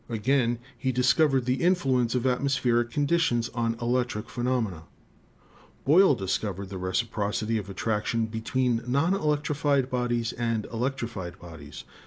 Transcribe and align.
Again, 0.09 0.57
he 0.75 0.91
discovered 0.91 1.45
the 1.45 1.61
influence 1.61 2.15
of 2.15 2.25
atmospheric 2.25 2.89
conditions 2.89 3.49
on 3.49 3.77
electric 3.79 4.31
phenomena. 4.31 4.85
i55 5.85 5.85
156 5.85 5.93
ELECTRICITY 5.93 5.93
"Boyle 5.93 6.15
discovered 6.15 6.69
the 6.69 6.77
reciprocity 6.79 7.57
of 7.59 7.69
attraction 7.69 8.25
between 8.25 8.81
non 8.87 9.13
electrified 9.13 9.91
bcdies 9.91 10.33
and 10.39 10.65
electrified 10.73 11.37
bodies. 11.37 11.83